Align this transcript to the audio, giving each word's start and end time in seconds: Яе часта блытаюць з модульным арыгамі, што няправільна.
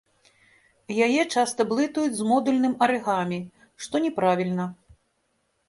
Яе 1.07 1.21
часта 1.33 1.61
блытаюць 1.73 2.15
з 2.21 2.27
модульным 2.31 2.73
арыгамі, 2.87 3.39
што 3.85 3.95
няправільна. 4.09 4.69